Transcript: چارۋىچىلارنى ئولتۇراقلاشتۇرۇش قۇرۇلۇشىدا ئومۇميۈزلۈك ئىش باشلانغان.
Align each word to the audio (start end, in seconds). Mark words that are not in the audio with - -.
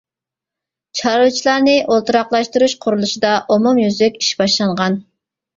چارۋىچىلارنى 1.01 1.75
ئولتۇراقلاشتۇرۇش 1.83 2.75
قۇرۇلۇشىدا 2.87 3.37
ئومۇميۈزلۈك 3.57 4.19
ئىش 4.25 4.31
باشلانغان. 4.41 4.99